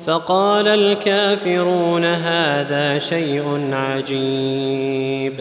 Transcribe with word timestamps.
فقال 0.07 0.69
الكافرون 0.69 2.05
هذا 2.05 2.99
شيء 2.99 3.71
عجيب. 3.73 5.41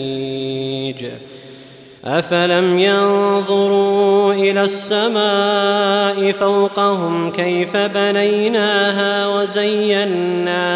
افلم 2.05 2.79
ينظروا 2.79 4.33
إلى 4.33 4.63
السماء 4.63 6.31
فوقهم 6.31 7.31
كيف 7.31 7.77
بنيناها 7.77 9.27
وزيناها 9.27 10.71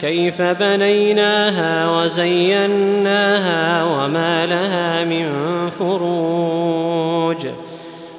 كيف 0.00 0.42
بنيناها 0.42 1.90
وزيناها 1.90 3.84
وما 3.84 4.46
لها 4.46 5.04
من 5.04 5.30
فروج 5.70 7.46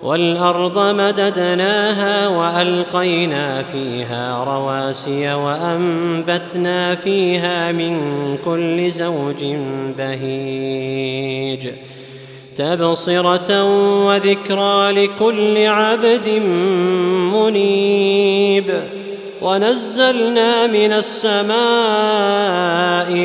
والأرض 0.03 0.79
مددناها 0.79 2.27
وألقينا 2.27 3.63
فيها 3.63 4.43
رواسي 4.43 5.33
وأنبتنا 5.33 6.95
فيها 6.95 7.71
من 7.71 7.97
كل 8.45 8.91
زوج 8.91 9.43
بهيج. 9.97 11.67
تبصرة 12.55 13.63
وذكرى 14.05 14.91
لكل 14.91 15.57
عبد 15.67 16.29
منيب. 17.33 18.73
ونزلنا 19.41 20.67
من 20.67 20.93
السماء 20.93 21.57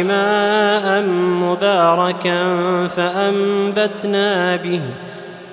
ماء 0.03 1.03
مباركا 1.43 2.45
فأنبتنا 2.89 4.57
به 4.57 4.81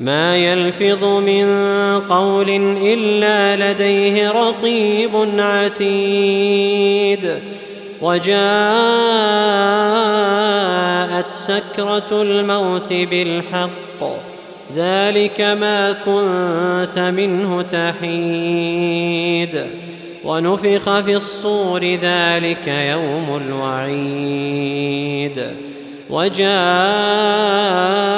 ما 0.00 0.36
يلفظ 0.36 1.04
من 1.04 1.46
قول 2.08 2.76
إلا 2.82 3.72
لديه 3.72 4.30
رقيب 4.30 5.10
عتيد. 5.38 7.30
وجاءت 8.02 8.34
سكرة 11.30 12.22
الموت 12.22 12.92
بالحق 12.92 13.70
ذلك 14.76 15.40
ما 15.40 15.92
كنت 15.92 16.98
منه 16.98 17.62
تحيد. 17.62 19.66
ونفخ 20.24 21.00
في 21.00 21.16
الصور 21.16 21.84
ذلك 21.84 22.68
يوم 22.68 23.42
الوعيد. 23.46 25.42
وجاءت 26.10 28.13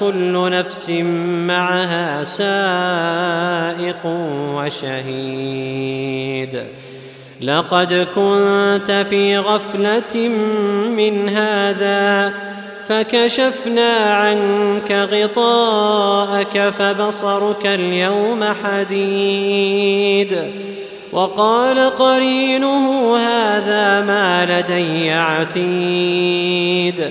كل 0.00 0.50
نفس 0.50 0.90
معها 1.46 2.24
سائق 2.24 4.06
وشهيد. 4.54 6.62
لقد 7.40 8.06
كنت 8.14 9.06
في 9.10 9.38
غفلة 9.38 10.28
من 10.88 11.28
هذا 11.28 12.32
فكشفنا 12.88 13.96
عنك 13.96 14.92
غطاءك 14.92 16.58
فبصرك 16.58 17.66
اليوم 17.66 18.44
حديد. 18.64 20.38
وقال 21.12 21.78
قرينه 21.78 23.16
هذا 23.16 24.00
ما 24.00 24.60
لدي 24.60 25.10
عتيد. 25.10 27.10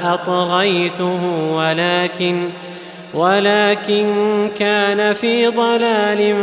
اطغيته 0.13 1.19
ولكن 1.53 2.49
ولكن 3.13 4.49
كان 4.55 5.13
في 5.13 5.47
ضلال 5.47 6.35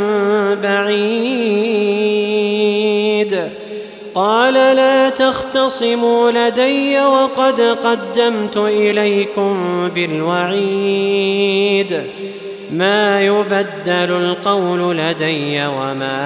بعيد. 0.62 2.08
قال 4.14 4.54
لا 4.54 5.10
تختصموا 5.10 6.30
لدي 6.30 7.00
وقد 7.00 7.60
قدمت 7.60 8.56
إليكم 8.56 9.88
بالوعيد. 9.94 11.30
ما 12.72 13.22
يبدل 13.22 14.10
القول 14.10 14.98
لدي 14.98 15.66
وما 15.66 16.20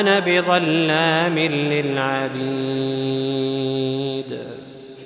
أنا 0.00 0.18
بظلام 0.18 1.38
للعبيد. 1.38 2.38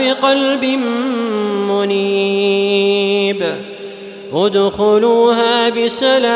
بقلب 0.00 0.64
منيب. 1.70 3.54
ادخلوها 4.32 5.68
بسلام. 5.68 6.30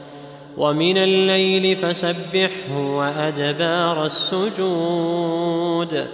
ومن 0.57 0.97
الليل 0.97 1.77
فسبحه 1.77 2.77
وأدبار 2.77 4.05
السجود. 4.05 6.07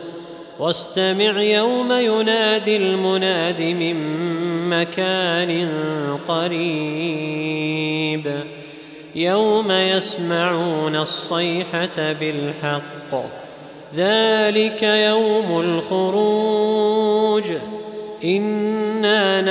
واستمع 0.59 1.41
يوم 1.41 1.91
ينادي 1.91 2.77
المناد 2.77 3.61
من 3.61 3.95
مكان 4.69 5.69
قريب. 6.27 7.43
يوم 9.15 9.71
يسمعون 9.71 10.95
الصيحة 10.95 12.13
بالحق. 12.19 13.25
ذلك 13.95 14.83
يوم 14.83 15.59
الخروج. 15.59 17.51